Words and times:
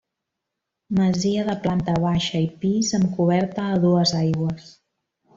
Masia 0.99 1.43
de 1.49 1.55
planta 1.65 1.93
baixa 2.05 2.41
i 2.45 2.47
pis 2.63 2.89
amb 2.99 3.11
coberta 3.17 3.67
a 3.75 3.79
dues 3.83 4.15
aigües. 4.21 4.73